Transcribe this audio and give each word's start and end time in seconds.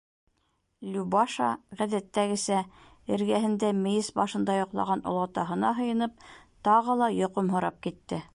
Любаша, 0.93 1.49
ғәҙәттәгесә, 1.81 2.61
эргәһендә 3.17 3.71
мейес 3.83 4.11
башында 4.21 4.57
йоҡлаған 4.61 5.05
олатаһына 5.13 5.75
һыйынып, 5.83 6.27
тағы 6.71 6.99
ла 7.05 7.13
йоҡомһорап 7.23 7.81
китте. 7.89 8.27